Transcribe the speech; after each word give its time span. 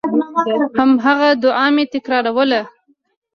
هماغه 0.87 1.29
دعا 1.43 1.65
مې 1.75 1.83
تکراروله. 1.93 2.61